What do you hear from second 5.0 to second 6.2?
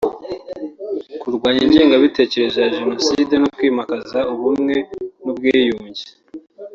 n’Ubwiyunge